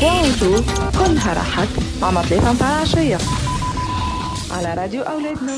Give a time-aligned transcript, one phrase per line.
[0.00, 0.62] Point Auto
[0.98, 1.68] كلها راحت
[2.02, 3.18] مع ثلاثة متاع العشية
[4.50, 5.52] على راديو أولادنا.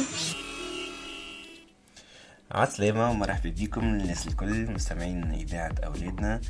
[2.53, 6.41] عسلامة ومرحبا بكم الناس الكل مستمعين إذاعة أولادنا.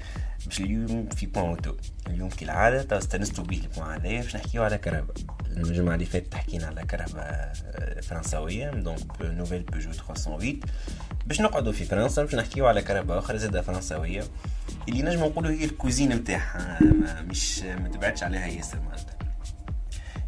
[0.46, 1.72] باش اليوم في Point Auto.
[2.06, 5.16] اليوم كالعادة تو استانستوا بيه ال point هذايا باش نحكيو على كرهبة.
[5.56, 8.70] الجمعة اللي فاتت حكينا على كرهبة آه، فرنساوية.
[8.70, 10.56] donc nouvelle Peugeot 308
[11.26, 14.24] باش نقعدوا في فرنسا باش نحكيو على كرهبة أخرى زادة فرنساوية.
[14.89, 16.79] اللي نجم نقولوا هي الكوزين نتاعها
[17.29, 19.17] مش ما تبعدش عليها ياسر معناتها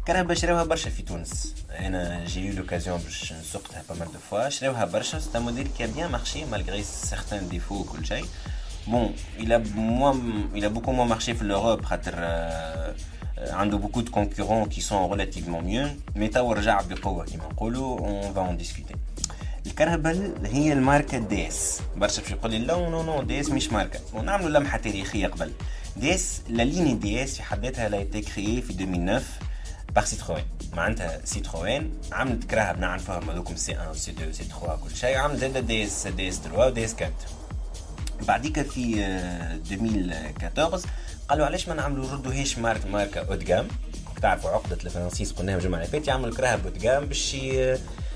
[0.06, 4.48] كهرباء شراوها برشا في تونس انا جي يو لوكازيون باش نسوقتها با مال دو فوا
[4.48, 8.24] شراوها برشا ستا موديل كي بيان مارشي مالغري سيغتان ديفو وكل شيء
[8.86, 10.16] بون il a moins
[10.54, 12.14] il a beaucoup moins marché في l'Europe خاطر
[13.38, 18.32] عنده beaucoup de concurrents qui sont relativement mieux mais تو رجع بقوه كيما نقولوا on
[18.36, 18.94] va en discuter
[19.79, 23.99] الكرهبل هي الماركة DS برشا باش يقول لي لا non non DS مش ماركة.
[24.13, 25.51] ونعملوا لمحة تاريخية قبل.
[25.97, 29.21] DS la ligne DS في حد ذاتها l'a créée في 2009
[29.95, 34.95] par Citroën معناتها سيتروين عملت كراهب نعرفها هذوكم سي 1 سي 2 سي 3 كل
[34.95, 35.17] شيء.
[35.17, 37.11] عملت زادة DS DS 3 و DS 4
[38.27, 39.05] بعديك في
[39.71, 40.87] 2014
[41.29, 43.67] قالوا علاش ما نعملوا ردوهاش marque ماركة haut de gamme
[44.21, 47.37] تعرفوا عقدة الفرنسيس قلناها الجمعه اللي فاتت يعملوا كراهب haut de gamme باش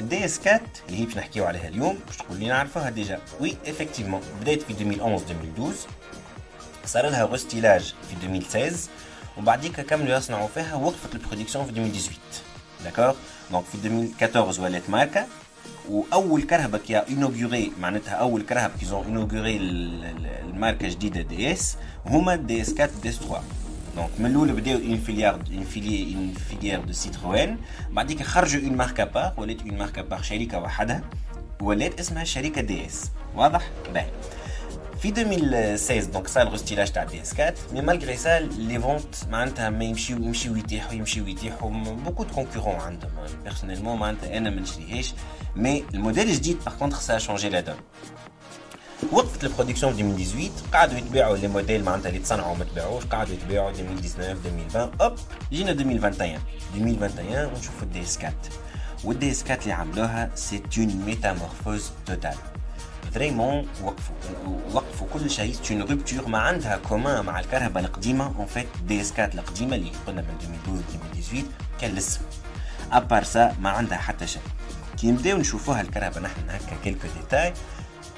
[0.00, 4.20] DS 4 اللي هي باش نحكيو عليها اليوم باش تقول لي نعرفوها déjà oui effectivement
[4.40, 5.76] بدات في 2011 2012
[6.86, 8.76] صار لها restylage في 2016
[9.38, 12.10] وبعديك كملوا يصنعوا فيها وقفت ال production في 2018
[12.84, 13.14] d'accord
[13.50, 15.26] donc في 2014 ولات ماركه
[15.90, 21.76] واول كرهبه qui inaugurait معناتها اول كرهبه qu'ils ont inaugurée الماركه جديده DS
[22.06, 23.42] هما DS 4 DS 3
[23.95, 27.57] دونك من الاول بداو اون فيليار اون فيلي اون فيليير دو سيتروين
[27.91, 31.03] بعديك خرجوا اون ماركه ابار ولات اون ماركه ابار شركه وحدها
[31.61, 34.07] ولات اسمها شركه دي اس واضح؟ باهي
[35.01, 39.69] في 2016 دونك صار الغوستيلاج تاع دي اس 4 مي مالغري سا لي فونت معناتها
[39.69, 41.69] ما يمشيو يمشيو يتيحوا يمشيو يتيحوا
[42.05, 43.11] بوكو دو كونكورون عندهم
[43.43, 45.13] بيرسونيلمون معناتها انا ما نشريهاش
[45.55, 47.75] مي الموديل الجديد باغ كونتخ سا شونجي لا دون
[49.12, 53.70] وقفت البرودكسيون في 2018 قعدوا يتباعوا لي موديل معناتها اللي تصنعوا وما تباعوش قعدوا يتباعوا
[53.70, 55.18] 2019 2020 أوب
[55.52, 56.38] جينا 2021
[56.74, 58.32] 2021 ونشوفوا ال DS 4
[59.04, 62.34] وال DS 4 اللي عملوها c'est une métamorphose totale
[63.14, 64.14] vraiment وقفوا
[64.72, 68.26] وقفوا كل شيء une rupture ما عندها commun مع الكرهبة القديمة.
[68.26, 71.46] en fait DS 4 القديمة اللي قلنا من 2012 2018
[71.80, 72.20] كان الاسم
[72.92, 74.42] à part ça ما عندها حتى شيء.
[75.00, 77.52] كي نبداو نشوفوها الكرهبة نحن هكا quelques détails.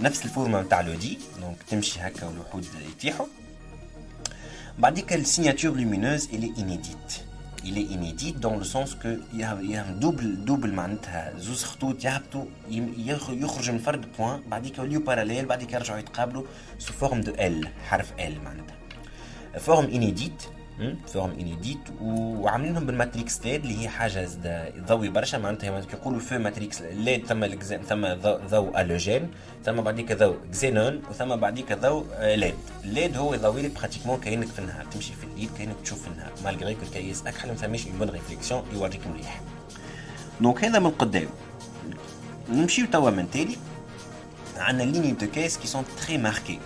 [0.00, 3.26] نفس الفورمه نتاع لودي دونك تمشي هكا والوحود يتيحوا
[4.78, 7.26] بعديك السيناتور لومينوز الي انيديت
[7.68, 10.36] il est inédit dans le sens que il y a, il y a un double
[10.44, 12.44] double معناتها زوز خطوط يهبطوا
[13.28, 16.42] يخرج من فرد بوان بعديك يوليو باراليل بعديك يرجعوا يتقابلوا
[16.78, 18.76] سو فورم دو ال حرف ال معناتها
[19.58, 20.42] فورم انيديت
[21.07, 24.29] forme inédite وعاملينهم بال matrix LED اللي هي حاجة
[24.87, 25.37] ضوي برشا.
[25.37, 27.47] معناتها يقولوا في matrix LED ثم
[27.89, 28.07] ثم
[28.49, 29.31] ضوء halogène
[29.65, 34.47] ثم بعديك ضوء xénon وثم بعديك ضوء LED ال LED هو يضوي لك pratiquement كأنك
[34.47, 37.87] في النهار تمشي في الليل كأنك تشوف في النهار malgré que الكياس أكحل ما فماش
[37.87, 39.41] une bonne réflexion يوريك مليح.
[40.41, 41.27] donc هذا من قدام.
[42.49, 43.57] نمشيو توا من تالي.
[44.57, 46.59] عندنا lignes de caisse qui sont très marquées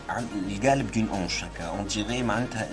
[0.49, 1.65] ال galbe d'une hanche هكا.
[1.65, 2.67] on dirait معناتها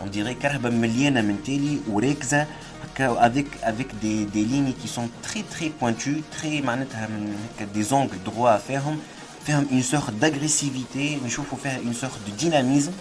[0.00, 2.46] اون ديغي كرهبه مليانه من تالي وراكزه
[2.84, 7.08] هكا افيك افيك دي دي ليني كي سون تري تري بوينتو تري معناتها
[7.56, 8.98] هكا دي زونغل دروا فيهم
[9.46, 12.92] فيهم اون سورت داغريسيفيتي نشوفوا فيها اون سورت دو ديناميزم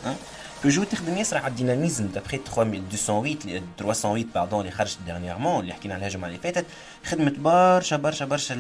[0.64, 3.38] بيجو تخدم ياسر على الديناميزم دابري 208
[3.78, 6.66] 308 باردون اللي خرجت ديرنييرمون اللي حكينا عليها الجمعه اللي فاتت
[7.06, 8.56] خدمت برشا برشا برشا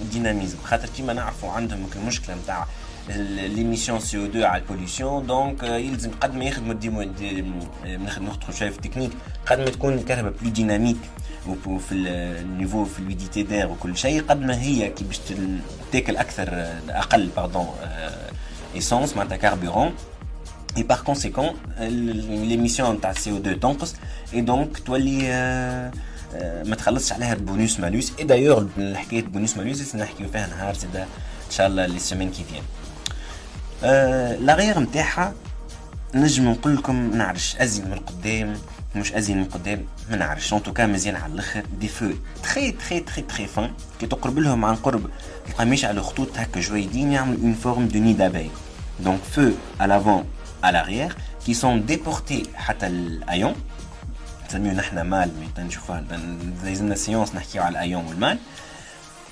[0.00, 2.66] الديناميزم خاطر كيما نعرفوا عندهم المشكله نتاع
[3.09, 7.03] ليميسيون سي أو 2 على البوليسيون دونك يلزم قد ما يخدموا
[7.85, 9.11] ناخذ ندخل شوية في التكنيك
[9.45, 10.97] قد ما تكون الكرهبة plus dynamique
[11.65, 15.19] وفي ال niveau fluidité d'air وكل شيء قد ما هي كي باش
[15.91, 16.49] تاكل أكثر
[16.89, 17.67] أقل pardon
[18.75, 19.93] essence معناتها carburant
[20.77, 21.53] et par conséquent
[22.49, 23.95] l'émission تاع CO 2 تنقص
[24.33, 25.21] et donc تولي
[26.65, 31.07] ما تخلصش عليها bonus malus et d'ailleurs حكايه bonus malus نحكيو فيها نهار زادة ان
[31.51, 32.63] شاء الله les semaines qui viennent
[33.81, 35.33] لا غير نتاعها
[36.15, 38.53] نجم نقول لكم نعرفش أزين من القدام
[38.95, 40.53] مش أزين من القدام ما نعرفش.
[40.53, 42.11] ان توكا مزيان على الأخر دي فو
[42.43, 45.09] تخي تخي تخي تخي فان كي تقرب لهم عن قرب
[45.49, 48.51] القميش على خطوط هكا جويدين يعمل اون فورم دو ني دابي
[48.99, 50.23] دونك فو à l'avant
[50.63, 53.55] à l'arrière qui sont déportés حتى الأيون.
[54.49, 56.03] نسميو نحنا مال مي نشوفها
[56.63, 58.37] لازمنا سيونس نحكيو على الأيون والمال.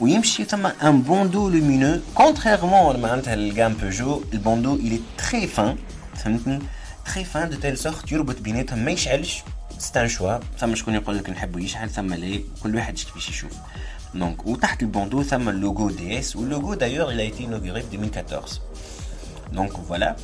[0.00, 5.76] ويمشي ثم ان بوندو لومينو كونتريرمون معناتها الجام بيجو البوندو الي تري فان
[6.16, 6.58] فهمتني
[7.04, 9.42] تري فان دو تيل سورت يربط بيناتهم ما يشعلش
[9.78, 13.52] ستان شوا ثم شكون يقول لك نحبو يشعل ثم لا كل واحد كيفاش يشوف
[14.14, 18.60] دونك وتحت البوندو ثم اللوغو دي اس واللوغو دايوغ il a été inauguré في 2014
[19.52, 20.16] دونك فوالا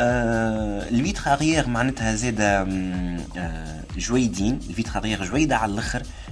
[0.00, 2.40] الفيتر اريير معناتها زاد
[3.96, 6.02] جويدين الفيتر اريير جويده على الاخر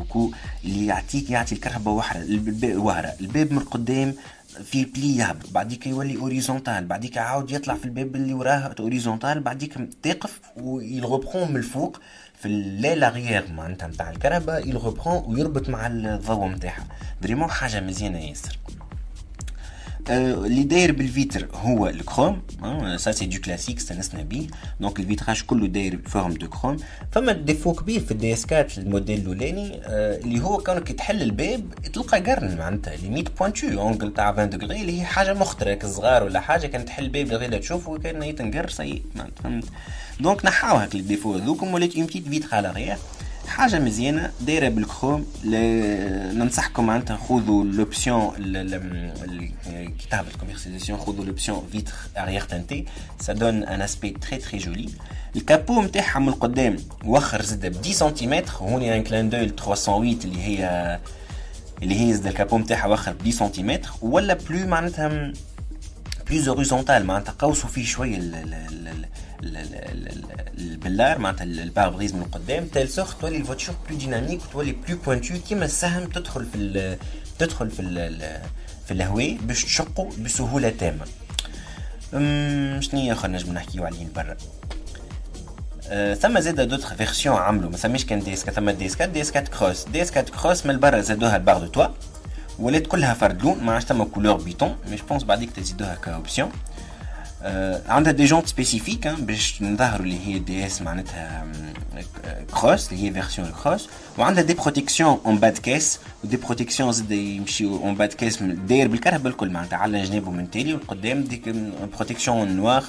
[0.00, 0.30] بوكو
[0.64, 2.24] اللي يعطيك يعطي الكهرباء وحرة.
[2.76, 3.12] وهرة.
[3.20, 4.14] الباب من القدام
[4.64, 5.50] في بلي يهبط.
[5.50, 11.56] بعديك يولي اوريزونتال بعديك عاود يطلع في الباب اللي وراه اوريزونتال بعديك تقف ويغبخون من
[11.56, 12.00] الفوق.
[12.40, 16.86] في الليل اريير معناتها نتاع الكهرباء يغبخون ويربط مع الضوء نتاعها.
[17.22, 18.58] فريمون حاجة مزيانة ياسر.
[20.10, 22.42] اللي داير بالفيتر هو الكروم
[22.96, 24.46] سا سي دو كلاسيك استانسنا بيه
[24.80, 26.76] دونك الفيتراج كله داير فورم دو كروم
[27.12, 32.20] فما ديفو كبير في الدي اس 4 الموديل الاولاني اللي هو كونك تحل الباب تلقى
[32.20, 36.66] قرن معناتها ليميت بوانتو اونجل تاع 20 دوغري اللي هي حاجة مخترق صغار ولا حاجة
[36.66, 39.02] كان تحل الباب غير تشوفه كان يتنقر سي
[39.42, 39.64] فهمت
[40.20, 42.98] دونك نحاو هاك الديفو هذوكم ولات اون بتيت فيتر على
[43.50, 45.26] حاجة مزيانة دايرة بالكروم
[46.34, 48.32] ننصحكم معناتها خذوا لوبسيون
[49.98, 52.84] كتاب الكوميرسيزاسيون خذوا لوبسيون فيتر اريير تنتي
[53.20, 54.88] ça donne un aspect très très joli
[55.36, 60.16] ال capot نتاعها من القدام وخر زاد ب 10 سنتيمتر هوني un clin de 308
[60.24, 60.98] اللي هي
[61.82, 65.32] اللي هي زاد ال capot نتاعها وخر ب 10 سنتيمتر ولا plus معناتها
[66.30, 68.18] plus horizontal معناتها قوسوا فيه شوية
[69.42, 74.98] البلار معناتها ال pare-brise من قدام telle sorte تولي ال voiture plus dynamique وتولي plus
[75.06, 76.96] pointue كيما السهم تدخل في
[77.38, 77.82] تدخل في
[78.86, 81.04] في الهواء باش تشقه بسهولة تامة.
[82.80, 84.36] شنو آخر نجم نحكيو عليه برا؟
[85.88, 89.44] أه ثم زاد d'autres versions عملوا ما سميش كان DS ثم DS 4 DS 4
[89.44, 91.86] Cross DS 4 Cross من برا زادوها ال barres de toit
[92.58, 94.76] ولات كلها فرد لون ما عادش ثم couleur béton.
[94.90, 96.52] mais je pense بعديك تزيدوها ك option
[97.89, 101.47] عندها دي جونت سبيسيفيك باش نظهروا اللي هي دي اس معناتها
[102.53, 107.77] كروس اللي هي فيرسيون كروس وعندها دي بروتيكسيون اون باد كيس ودي بروتيكسيون زاد يمشيو
[107.77, 111.49] اون باد كيس داير بالكهرباء الكل معناتها على جنابه من تالي والقدام ديك
[111.95, 112.83] بروتيكسيون نوار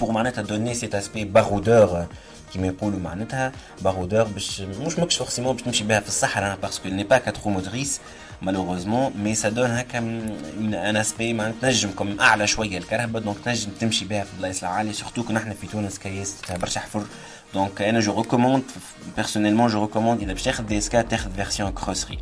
[0.00, 2.06] بور معناتها دوني سيت اسبي بارودور
[2.52, 7.04] كيما يقولوا معناتها بارودور باش مش ماكش فورسيمون باش تمشي بها في الصحراء باسكو ني
[7.04, 8.00] با كاترو موتريس
[8.41, 14.05] مالوغوزمون مي سا دون هكا ان اسبي ما تنجمكم أعلى شوية الكهرباء دونك تنجم تمشي
[14.05, 17.03] بها في البلايص العالية سورتو كنا إحنا في تونس كياس برشا حفر
[17.53, 18.63] donc أنا je recommande
[19.15, 22.19] personnellement je recommande إذا باش تاخذ DS تاخذ version Cross غير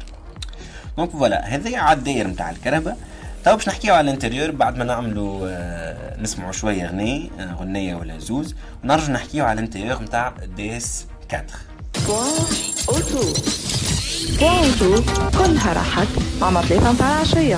[0.97, 2.97] donc voilà هذه على الداير نتاع الكرهبة
[3.45, 7.95] تو باش نحكيو على ال intérieur بعد ما نعملوا آه نسمعوا شوية غني آه غنية
[7.95, 11.45] ولا زوز ونرجع نحكيو على ال intérieur نتاع DS 4
[14.23, 15.03] auto
[15.37, 16.07] كلها راحت
[16.41, 17.57] مع مطليفة متاع العشية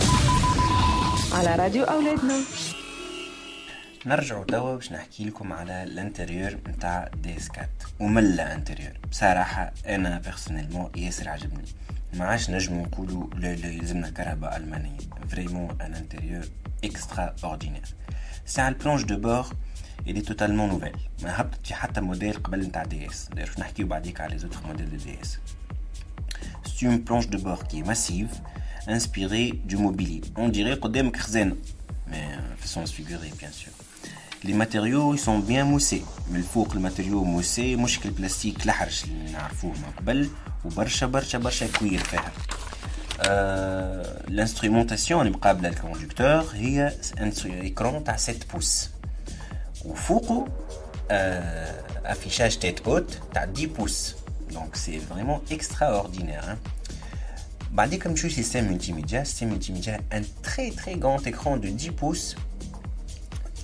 [1.33, 2.33] على راديو أولادنا.
[4.05, 7.67] نرجعوا توا باش نحكي لكم على ال intérieur نتاع DS 4
[7.99, 8.91] وملا intérieur.
[9.11, 11.65] بصراحة أنا personnellement ياسر عجبني.
[12.13, 14.97] ما عادش نجمو نقولوا لا لا يلزمنا كرهبة ألمانية.
[15.29, 16.43] vraiment un intérieur
[16.83, 17.85] extraordinaire
[18.45, 19.45] c'est على ال planche de bord
[20.07, 21.23] est totalement nouvelle.
[21.23, 25.39] ما هبطت في حتى موديل قبل نتاع DS نحكيو بعديك على les autres modèles DS
[26.74, 28.32] C'est une planche de bord qui est massive,
[28.88, 30.20] inspirée du mobilier.
[30.36, 31.56] On dirait قدامك خزانة,
[32.10, 32.16] mais
[32.60, 33.72] façon figurée bien sûr.
[34.44, 39.92] لي ماتيريو يسون بيان موسي من الفوق الماتيريو موسي مش البلاستيك الحرش اللي نعرفوه من
[39.98, 40.30] قبل
[40.64, 42.32] وبرشا برشا برشا كوير فيها
[44.28, 46.92] الانسترومونتاسيون المقابله للكوندكتور هي
[47.44, 48.90] ايكرون تاع 7 بوس
[49.84, 50.48] وفوقه
[52.04, 54.14] افيشاج تيت اوت تاع 10 بوس
[54.54, 56.56] دونك سي فريمون اكسترا اوردينير
[57.72, 62.36] بعديك نمشيو سيستيم ملتيميديا سيستيم ملتيميديا ان تري تري غراند اكرون دو 10 بوس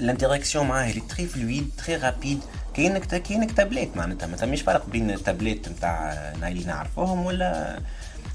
[0.00, 2.40] الانتراكسيون معاه اللي تري فلويد تري رابيد
[2.74, 6.12] كاينك كاينك تابليت معناتها ما ثماش فرق بين التابليت نتاع
[6.48, 7.80] اللي نعرفوهم ولا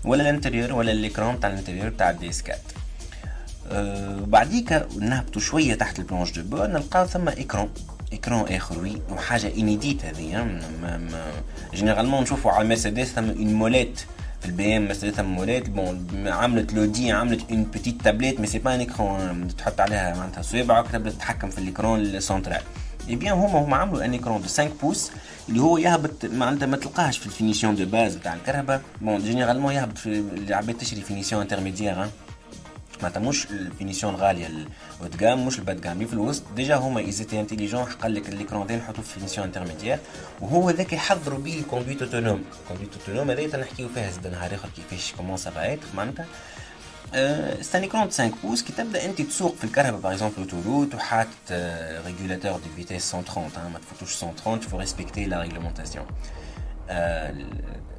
[0.05, 2.61] ولا الانتريور ولا الاكران تاع الانتريور تاع الديسكات
[3.71, 7.69] أه بعديك نهبطوا شويه تحت البلانش دو بور نلقاو ثم اكران
[8.12, 10.60] اكران اخر oui وحاجه inédite هذه
[11.74, 14.00] généralement نشوفوا على مرسيدس ثم une molette
[14.40, 18.58] في ال BM مرسيدس ثم molette bon عملت l'Audi عملت une petite tablette mais c'est
[18.58, 22.62] pas un écran تحط عليها معناتها صوابعك تبدا تتحكم في ال écran central
[23.08, 25.10] eh bien هما هما عملوا un écran de 5 pouces
[25.48, 29.72] اللي هو يهبط معناتها ما تلقاهش في ال finition de base نتاع الكرهبة bon généralement
[29.72, 32.06] يهبط في اللي عباد تشري finition intermédiaire
[33.02, 36.12] معناتها مش ال finition الغاليه ال haut de gamme مش ال bas de gamme في
[36.12, 39.98] الوسط déjà هما ils étaient intelligents قال لك ال écran دي نحطوه في finition intermédiaire
[40.40, 44.54] وهو ذاك يحضروا به ال conduite autonome ال conduite autonome هذا تنحكيو فيها زاد نهار
[44.54, 46.26] اخر كيفاش comment ça معناتها.
[47.62, 51.28] c'est un écran 5 pouces كي تبدأ أنت تسوق في الكرهبة؟ par exemple autoroute وحاطط
[52.06, 56.02] régulateur de vitesse 130 ما تفوتوش 130 faut respecter la réglementation.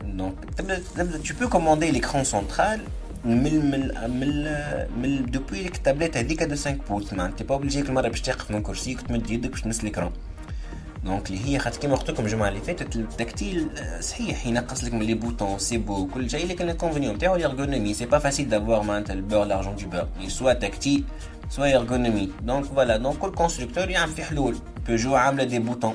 [0.02, 2.80] donc تبدا تبدا tu peux commander l'écran central
[3.24, 4.44] من من من
[5.02, 8.62] من دوبوي التابلت هذيك دو 5 بوس معناتها با اوبليجي كل مره باش تقف من
[8.62, 10.10] كرسيك وتمد يدك باش تمس l'écran
[11.04, 13.68] دونك اللي هي خاطر كيما قلت لكم الجمعه اللي فاتت التكتيل
[14.00, 18.06] صحيح ينقص لك من لي بوتون سي بو كل شيء لكن الكونفينيون نتاعو ليرغونومي سي
[18.06, 21.04] با فاسيل دافوار معناتها البور لارجون دو بور سوا تكتيل
[21.50, 25.94] سوا ايرغونومي دونك فوالا دونك كل كونستركتور يعمل في حلول بيجو عامله دي بوتون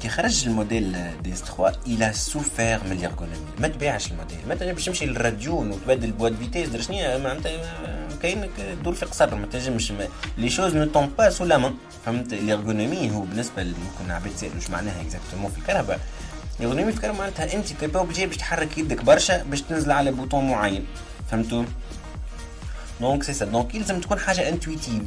[0.00, 4.54] كي خرج الموديل DS 3 il a souffert من ال ergonomie ما تبيعش الموديل ما
[4.54, 7.52] باش تمشي للراديون وتبدل boîte de vitesse درا شنو معناتها
[8.22, 8.50] كاينك
[8.84, 9.92] دور في قصر ما تنجمش
[10.38, 11.72] les choses n'étaient pas sous la
[12.06, 16.00] فهمت ال ergonomie هو بالنسبة ممكن عباد تسالوا واش معناها exactement في الكرهبة
[16.60, 20.48] ال ergonomie في الكرهبة معناتها انت با باش تحرك يدك برشا باش تنزل على bouton
[20.50, 20.86] معين
[21.30, 21.64] فهمتوا
[23.02, 25.02] donc c'est ça donc يلزم تكون حاجة intuitive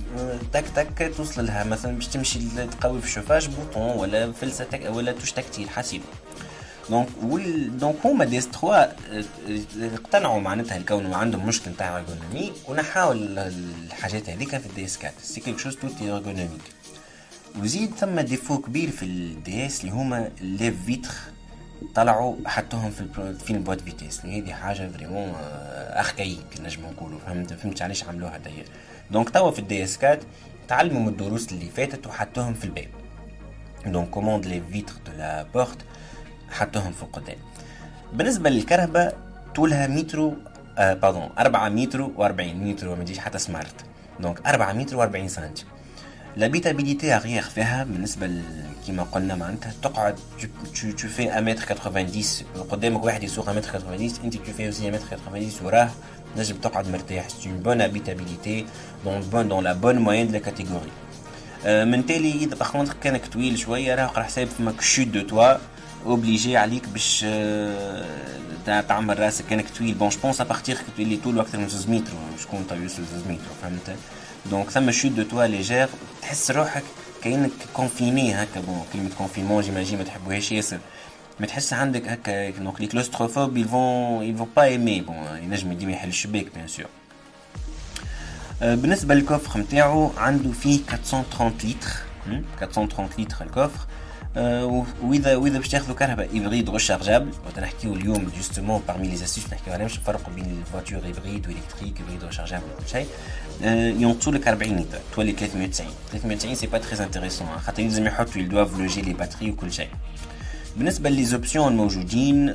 [0.53, 2.39] تك تك توصل لها مثلا باش تمشي
[2.81, 6.01] تقوي في ال chauffage bouton ولا فلسة تك ولا touche tactile حسيب
[6.89, 8.95] donc voilà donc هما دي 3
[9.81, 15.41] اقتنعوا معناتها الكون عندهم مشكل تاع ergonomie ونحاول الحاجات هذيك في ال DS 4 c'est
[15.41, 16.61] quelque chose tout ergonomique
[17.61, 21.13] وزيد ثم défaut كبير في ال DS اللي هما les vitres
[21.95, 27.81] طلعوا حطوهم في في ال boîte vitesse هذه حاجة vraiment archaïque نجم نقولوا فهمت؟ فهمت
[27.81, 28.65] علاش عملوها داير
[29.11, 30.19] donc توا في ال DS 4
[30.67, 32.87] تعلموا من الدروس اللي فاتت وحطوهم في الباب.
[33.85, 35.77] donc commande les vitres de la porte
[36.51, 37.37] حطوهم في القدام.
[38.13, 39.17] بالنسبة للكرهبة
[39.55, 40.31] طولها متر
[40.77, 43.85] آه pardon 4 متر و40 متر ما تجيش حتى Smart.
[44.19, 45.65] donc 4 متر و40 سنتي
[46.37, 48.41] l'habitabilité arrière فيها بالنسبة
[48.85, 50.15] كيما قلنا معناتها تقعد
[50.73, 52.09] تو في 1 متر 90
[52.69, 55.89] قدامك واحد يسوق 1 متر 90 انت تو في aussi 1 متر 90 وراه
[56.37, 58.65] نجم تقعد مرتاح سي اون بون هابيتابيليتي
[59.05, 60.91] دون بون دون لا بون موين دو لا كاتيجوري
[61.65, 65.57] من تالي اذا باغ كانك طويل شوية راه قرا حساب فما كشوت دو توا
[66.05, 67.25] اوبليجي عليك باش
[68.65, 72.11] تعمل راسك كانك طويل بون جو بونس ابارتيغ اللي طول أكثر من 2 متر
[72.41, 73.97] شكون طويل 2 متر فهمت
[74.49, 75.89] دونك ثم شوت دو توا ليجير
[76.21, 76.83] تحس روحك
[77.23, 80.79] كانك كونفيني هكا بون كلمه كونفينمون جيماجين ما تحبوهاش ياسر
[81.39, 83.67] ما تحس عندك هكا donc les claustrophobes ils
[84.41, 86.85] vont pas aimer bon ينجم ديما يحل الشباك bien sûr
[88.61, 91.89] بالنسبة لل coffre نتاعو عنده فيه 430 لتر
[92.61, 93.79] 430 لتر ال coffre
[95.03, 99.87] واذا واذا باش تاخذوا كرهبة hybride rechargeable وتنحكيو اليوم justement parmi les essais نحكيو عليهم
[99.87, 103.07] باش نفرقوا بين ال voiture hybride و électrique hybride rechargeable وكل شيء
[103.62, 108.78] ينقصوا لك 40 لتر تولي 390 390 سي با تري انتريسون خاطر يلزم يحطوا يدواف
[108.78, 109.88] لوجي لي باتري وكل شيء
[110.76, 112.46] بالنسبه لي زوبسيون الموجودين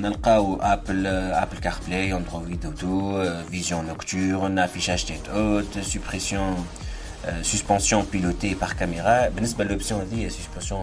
[0.00, 6.66] نلقاو ابل ابل كار بلاي اندرويد اوتو فيزيون نوكتورن افيشاج تيت اوت سوبريسيون
[7.42, 10.76] suspension pilotée par caméra بالنسبة للوبسيون هذه suspension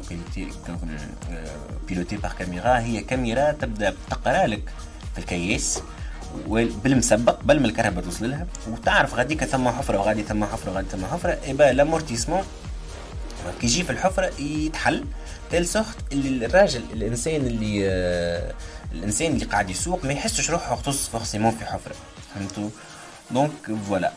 [1.88, 4.70] pilotée par caméra هي كاميرا تبدا تقرا لك
[5.14, 5.82] في الكياس
[6.85, 8.47] بالمسبق بل ما الكهرباء توصل لها.
[8.69, 11.39] وتعرف غاديك ثم حفرة وغادي ثم حفرة وغادي ثم حفرة.
[11.45, 12.43] ايبا لامورتيسمون.
[13.61, 15.05] كي يجي في الحفرة يتحل.
[15.51, 18.55] telle sorte اللي الراجل الإنسان اللي آه
[18.93, 21.95] الإنسان اللي قاعد يسوق ما يحسش روحه خصوص forcément في حفرة.
[22.35, 22.71] فهمتوا؟
[23.31, 23.53] donc
[23.89, 24.13] voilà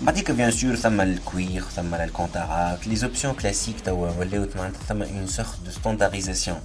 [0.00, 5.02] بعديك bien sûr ثم ال cuir ثم الكانتارا les options classiques توا ولاو معناتها ثم
[5.02, 6.60] une sorte de standardisation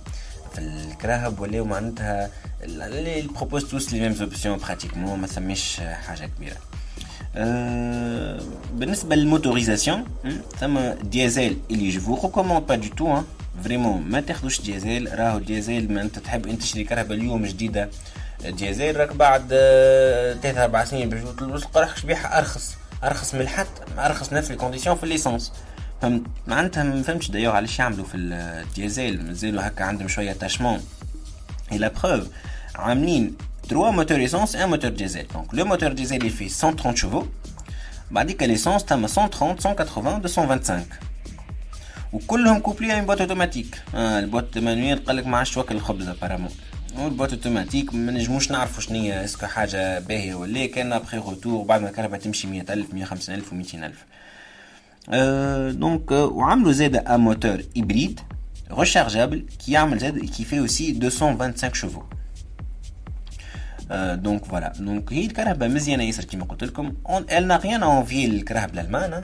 [0.58, 2.30] الكراهب ولاو معناتها
[2.62, 6.56] اللي بروبوز توس لي ميم زوبسيون براتيكمون ما ثماش حاجه كبيره
[7.36, 8.40] أه
[8.74, 10.04] بالنسبه للموتوريزاسيون
[10.60, 13.22] ثم ديزل اللي جو ريكوموند با دو تو
[13.64, 17.90] فريمون ما تاخذوش ديزل راهو ديزل ما انت تحب انت تشري كهرباء اليوم جديده
[18.46, 19.48] ديزل راك بعد
[20.42, 23.66] ثلاث اربع سنين باش تلقى روحك بيها ارخص ارخص من الحد
[23.98, 25.52] ارخص نفس الكونديسيون في الليسونس
[26.01, 30.81] فهمت معناتها ما فهمتش دايوغ علاش يعملوا في الديزل مازالوا هكا عندهم شوية attachement
[31.71, 32.27] et la preuve
[32.75, 33.35] عاملين
[33.69, 37.25] 3 moteurs essence un moteur diesel donc le moteur diesel اللي فيه 130 chevaux
[38.11, 40.85] بعديك l'essence تم 130 180 225
[42.13, 46.07] وكلهم couplés en boîte automatique آه ال boîte manuelle قال لك ما عادش توكل الخبز
[46.07, 46.51] apparemment
[46.97, 51.17] وال boîte automatique ما نجموش نعرفوا شنو هي est-ce que حاجة باهية ولا كان après
[51.17, 53.91] retour بعد ما الكرهبة تمشي 100000 150000 و200000 أه
[55.71, 58.19] donc وعملوا زاد un moteur hybride
[58.71, 59.71] rechargeable qui
[60.35, 62.03] qui fait aussi 225 chevaux.
[63.91, 66.93] donc voilà donc هي الكرهبه مزيانه ياسر كيما قلت لكم
[67.31, 69.23] elle n'a rien à envier الكرهب الالمان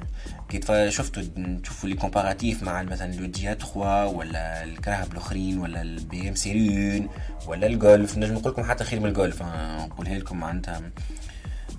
[0.50, 1.24] كي شفتوا
[1.64, 7.10] تشوفوا les comparatifs مع مثلا l'Audi 3 ولا الكرهب الاخرين ولا البي ام Série 1
[7.48, 10.82] ولا الجولف نجم نقول لكم حتى خير من الجولف نقولها لكم معناتها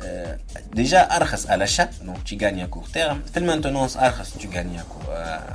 [0.00, 0.38] تشيغاني
[0.74, 4.80] ديجا ارخص على شا دونك tu gagnes à court terme في المانتونونس ارخص tu gagnes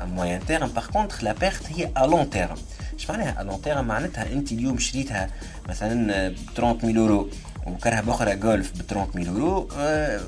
[0.02, 2.60] à moyen terme par contre la perte هي à long terme
[2.94, 5.30] ايش معناها لون تيرم معناتها انت اليوم شريتها
[5.70, 7.30] مثلا ب 30000 يورو
[7.68, 9.68] وكرهبه اخرى جولف ب 30000 يورو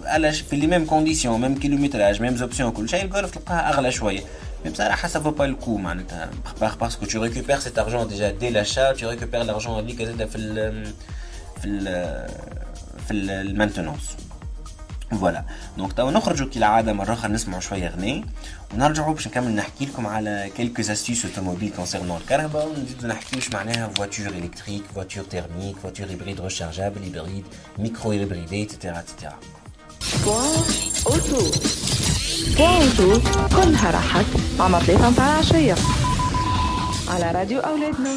[0.05, 4.21] على في لي ميم كونديسيون ميم كيلومتراج ميم زوبسيون كل شيء الجولف تلقاها اغلى شويه
[4.65, 6.29] Mais بصراحه ça vaut pas le coup معناتها
[6.79, 10.37] parce que tu récupères cet argent déjà dès l'achat tu récupères l'argent اللي زاد في
[11.65, 12.27] ال
[13.08, 14.16] في ال في ال maintenance
[15.10, 15.44] voilà.
[15.76, 18.24] donc تو نخرجوا كالعاده مرة أخرى نسمعوا شوية غني
[18.74, 23.88] ونرجعوا باش نكمل نحكي لكم على quelques astuces automobiles concernant الكرهبة ونزيدوا نحكي واش معناها
[23.88, 27.44] voiture électrique voiture thermique voiture hybride rechargeable hybride
[27.78, 29.38] micro hybridée et cetera et cetera
[31.06, 31.50] اوتو
[32.58, 33.20] اوتو
[33.56, 34.26] كلها راحت
[34.58, 35.74] مع مطليفة متاع العشية
[37.08, 38.10] على راديو أولادنا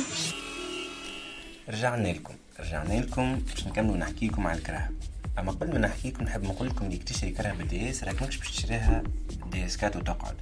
[1.69, 2.33] رجعنا لكم.
[2.59, 4.91] رجعنا لكم باش نكملوا نحكي لكم على الكراهب
[5.39, 8.37] أما قبل ما نحكي لكم نحب نقول لكم اللي تشتري كرهبة دي اس راك ماكش
[8.37, 9.03] باش تشريها
[9.51, 10.35] دي اس كات وتقعد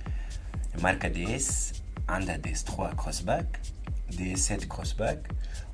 [0.82, 1.74] ماركة دي اس
[2.10, 3.60] عندها دي اس 3 كروس باك
[4.10, 5.28] دي اس 7 كروس باك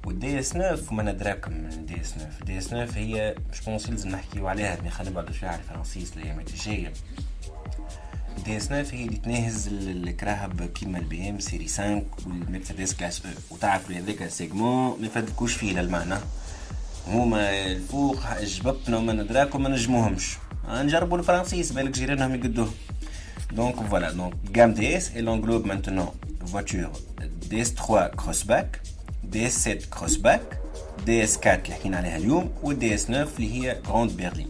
[0.05, 3.91] والدي اس 9 وما ندراكم من دي اس 9 دي اس 9 هي مش بونسي
[3.91, 6.93] لازم نحكيو عليها mais خلينا بعد شوية على الفرنسيس الايامات الجاية.
[8.45, 13.31] دي اس 9 هي اللي تناهز الكراهب كيما البي إم Série 5 والمرسيدس Classe E
[13.51, 16.15] وتعرفوا هذاك ال segment ما يفدكوش فيه للمعنى
[17.07, 20.37] هما الفوق جببنا وما ندراكم ما نجموهمش.
[20.69, 22.69] نجربوا الفرنسيس بالك جيرانهم يقدوه.
[23.51, 26.11] دونك فوالا دونك جام دي اس et l'englobe maintenant.
[26.53, 26.91] Voiture
[27.51, 28.69] DS3 crossback
[29.33, 30.43] DS7 crossback
[31.07, 34.49] DS4 اللي حكينا عليها اليوم والدي اس 9 اللي هي جراند برلين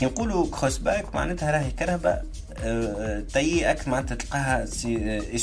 [0.00, 2.18] كي نقولوا كروس باك معناتها راهي كرهبة
[3.32, 4.84] تاي اكت معناتها تلقاها اس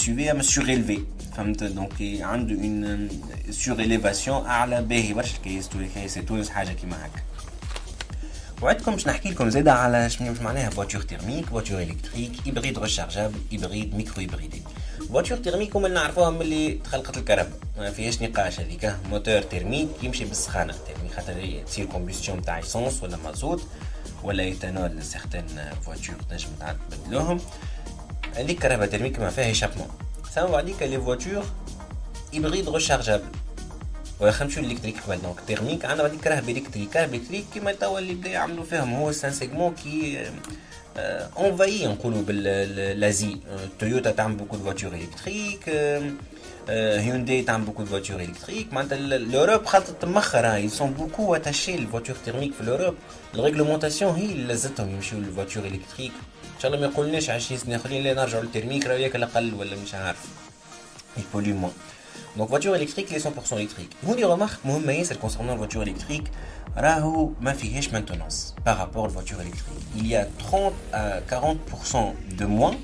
[0.08, 1.00] يو في أما سوريلفي
[1.38, 3.10] فهمت؟ donc عنده une
[3.52, 7.22] surélévation أعلى باهي برشا كيس كيس تونس حاجة كيما هكا.
[8.62, 13.96] وعدكم باش نحكي لكم زاده على شنو معناها voiture thermique voiture électrique hybride rechargeable hybride
[13.96, 14.62] micro hybridée
[15.10, 20.26] voiture thermique هما اللي نعرفوها ملي تخلقت الكرهبة ما فيهاش نقاش هذيك moteur thermique يمشي
[20.26, 23.68] بالسخانة thermique خاطر تصير combustion تاع essence ولا مازوت.
[24.24, 25.46] ولا éthanol certaines
[25.86, 26.50] voitures تنجم
[26.92, 27.40] تبدلوهم
[28.36, 29.88] هذيك الكرهبة thermique ما فيها شابمون
[30.36, 31.46] ثم بعديك les voitures
[32.34, 33.30] hybrides rechargeables
[34.20, 38.14] ولا نمشيو électrique قبل donc thermique عندنا بعديك كرهبة électrique كرهبة électrique كيما توا اللي
[38.14, 38.94] بدا يعملوا فيهم.
[38.94, 40.26] هو c'est un segment qui
[41.40, 43.38] envahit نقولوا l'Asie
[43.80, 45.70] تويوتا تعمل beaucoup de voitures électriques
[46.69, 52.17] هيونداي تعمل بوكو دو فواتور الكتريك معناتها لوروب خاطر تمخر ils sont beaucoup attachés للفواتور
[52.25, 52.95] تيرميك في لوروب
[53.35, 56.13] الريغلومونتاسيون هي اللي لزتهم يمشيو للفواتور الكتريك
[56.57, 59.77] ان شاء الله ما يقولناش 20 سنه اخرين لا نرجعوا للترميك راه ياك الاقل ولا
[59.77, 60.19] مش عارف
[61.17, 61.73] يبولي موان
[62.37, 66.25] دونك فواتور الكتريك لي 100% الكتريك هوني رمارك مهمه ياسر كونسيرنون الفواتور الكتريك
[66.77, 71.97] راهو ما فيهاش مانتونونس بارابور الفواتور الكتريك il y a 30 à 40%
[72.41, 72.77] de moins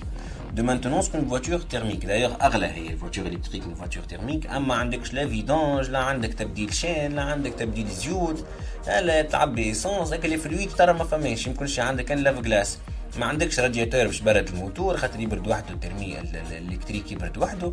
[0.56, 5.12] de maintenance qu'une voiture thermique d'ailleurs اغلى هي الفواتور الكتريك من الفواتور تيرميك اما عندكش
[5.12, 8.44] لا فيدونج لا عندك تبديل شين لا عندك تبديل زيوت
[8.86, 12.78] لا تعبي اسونس هكا لي فلويد ترى ما فماش يمكن شي عندك كان لاف جلاس
[13.18, 17.72] ما عندكش رادياتور باش برد الموتور خاطر يبرد وحده الترمي الالكتريك يبرد وحده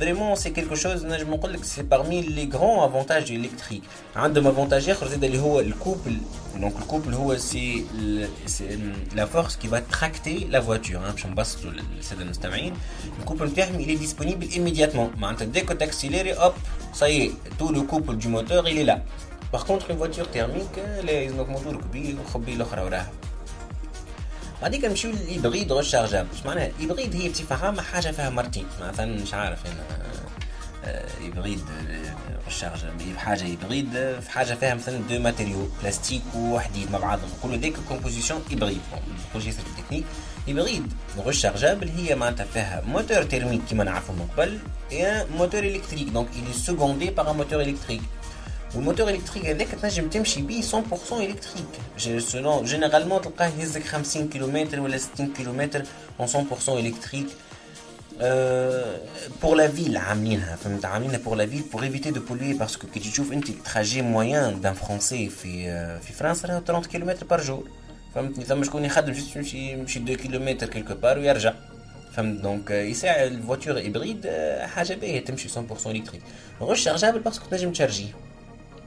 [0.00, 3.82] فريمون سي كيلكو شوز نجم نقول لك سي بارمي لي غران افونتاج الكتريك
[4.16, 6.16] عندهم افونتاج اخر زاد اللي هو الكوبل
[6.56, 7.84] دونك الكوبل هو سي
[9.14, 12.74] لا فورس كي فا تراكتي لا فواتور باش نبسطوا للساده المستمعين
[13.20, 16.52] الكوبل نتاعهم اللي ديسپونيبل ايميدياتمون معناتها ديكو تاكسيليري اوب
[16.94, 18.96] ساي تو لو كوبل دو موتور il est là
[19.56, 23.10] par contre une voiture thermique لازمك موتور كبير وخبي الاخرى وراها
[24.63, 28.65] بعديك نمشيو لل hybride rechargeable اش معناها؟ ال hybride هي عامة حاجة فيها مرتين.
[28.81, 29.83] مثلا مش عارف أنا
[31.21, 31.59] hybride
[32.45, 33.89] rechargeable حاجة hybride
[34.21, 38.81] في حاجة فيها مثلا deux matériaux plastique وحديد مع بعضهم نقولوا ذيك composition hybride
[39.29, 40.03] نقولش ياسر ال technique
[40.49, 40.93] hybride
[41.25, 44.59] rechargeable هي معناتها فيها moteur thermique كيما نعرفوا من قبل
[44.91, 48.01] يا موتور إلكتريك دونك إلي سكوندي باغ موتور إلكتريك
[48.74, 50.64] والموتور الكتريك هذاك تنجم تمشي بيه 100%
[51.12, 51.66] الكتريك
[52.64, 55.82] جينيرالمون تلقاه يهزك 50 كيلومتر ولا 60 كيلومتر
[56.20, 57.26] 100% الكتريك
[59.42, 63.00] بور لا فيل عاملينها فهمت عاملينها بور لا فيل بور ايفيتي دو بولوي باسكو كي
[63.00, 65.64] تشوف انت التراجي مويان دان فرونسي في
[66.00, 67.68] في فرنسا راه 30 كيلومتر بار جور
[68.14, 71.54] فهمتني ثم شكون يخدم جست يمشي يمشي 2 كيلومتر كيلكو بار ويرجع
[72.12, 74.26] فهمت دونك يساعد الفواتور هيبريد
[74.60, 76.22] حاجه باهيه تمشي 100% الكتريك
[76.62, 78.14] ريشارجابل باسكو تنجم تشارجيه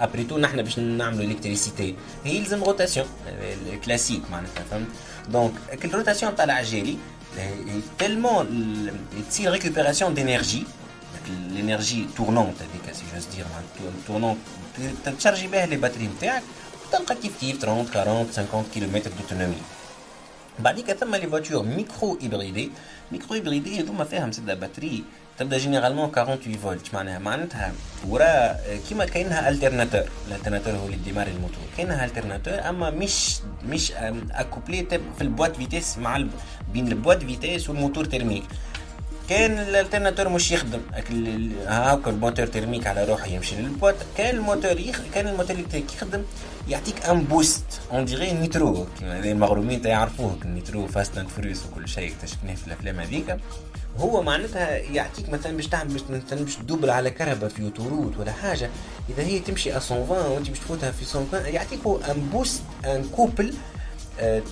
[0.00, 3.06] ابري تو نحن باش نعملوا الكتريسيتي هي يلزم روتاسيون
[3.84, 4.86] كلاسيك معناتها فهمت
[5.28, 5.52] دونك
[5.84, 6.96] الروتاسيون تاع العجالي
[7.98, 8.90] تيلمون
[9.30, 10.64] تصير ريكوبيراسيون دينيرجي
[11.28, 13.46] الانرجي تورنونت هذيك سي جوز دير
[14.06, 14.38] تورنونت
[15.18, 16.42] تشارجي بها لي باتري نتاعك
[16.92, 19.56] تلقى كيف كيف 30 40 50 كيلومتر دوتونومي
[20.58, 22.70] بعديك ثم لي فواتور ميكرو هيبريدي
[23.12, 25.04] ميكرو هيبريدي هذوما فيها مسدة باتري
[25.41, 27.71] تبدأ généralement 48 فولت معناها معناتها
[28.07, 28.57] ورا
[28.89, 31.63] كيما كاينها alternateur ال alternateur هو اللي démarre ال moteur.
[31.77, 33.91] كاينها alternateur أما مش مش
[34.31, 34.85] accouplé
[35.17, 36.23] في ال boîte vitesses مع
[36.73, 38.43] بين ال boîte vitesses وال moteur thermique.
[39.29, 40.81] كان ال alternateur مش يخدم.
[41.67, 43.95] هاكا ال moteur thermique على روحه يمشي لل boîte.
[44.17, 45.01] كان الموتور يخ...
[45.13, 46.23] كان الموتور يخدم
[46.67, 51.87] يعطيك un boost on dirait nitro كيما المغرومين يعرفوه ال nitro Fast and Furious وكل
[51.87, 53.37] شيء اكتشفناه في الأفلام هذيك
[53.97, 58.69] هو معناتها يعطيك مثلا باش تعمل مثلا باش تدوبل على كرهبة في autoroute ولا حاجة.
[59.09, 63.53] إذا هي تمشي 120 وأنت باش تفوتها في 120 يعطيك un boost un couple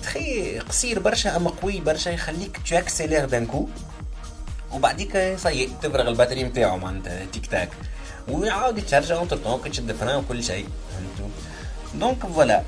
[0.02, 3.68] très قصير برشا أما قوي برشا يخليك tu accélères d'un coup
[4.72, 7.68] وبعديك صي تفرغ ال batterie نتاعو معناتها تيك تاك.
[8.28, 11.34] ويعاود تشارج entre temps تشد frein وكل شيء فهمتوا
[11.94, 12.62] donc voilà.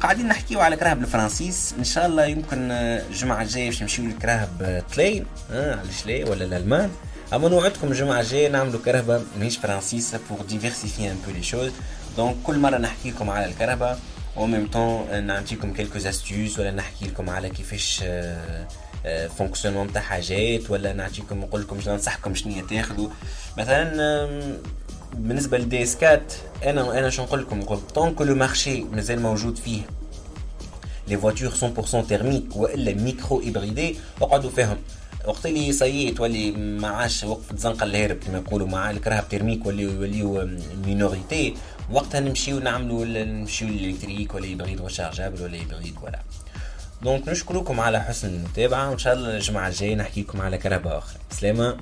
[0.00, 1.74] قاعدين نحكيو على كراهب الفرنسيس.
[1.78, 6.90] إن شاء الله يمكن الجمعة الجاية باش نمشيو لكراهب طليان آه علاش لا؟ ولا الألمان.
[7.32, 11.72] أما نوعدكم الجمعة الجاية نعملوا كرهبه ماهيش فرنسيس pour diversifier un peu les choses
[12.16, 13.98] donc كل مرة نحكي لكم على الكرهبه
[14.36, 18.04] و même temps نعطيكم quelques astuces ولا نحكي لكم على كيفاش
[19.38, 23.08] fonctionnement تاع حاجات ولا نعطيكم نقول لكم ننصحكم شنو تاخذوا
[23.58, 23.94] مثلا
[25.14, 29.80] بالنسبة للديسكات أنا أنا شو نقول لكم؟ نقول tant que le marché مازال موجود فيه
[31.08, 31.50] les voitures
[32.04, 34.76] 100% thermiques وإلا micro hybrides اقعدوا فيهم.
[35.26, 39.82] وقت اللي صيي تولي ما عادش وقفت الزنقة للهارب كما يقولوا مع الكراهب thermiques ولي
[39.82, 40.48] يوليو
[40.86, 41.54] minorité
[41.92, 46.20] وقتها نمشيو نعملوا نمشيو لل électrique ولا hybride rechargeable ولا hybride ولا
[47.04, 51.18] donc نشكركم على حسن المتابعة وإن شاء الله الجمعة الجاية نحكي لكم على كرهبة أخرى
[51.30, 51.76] سلامة.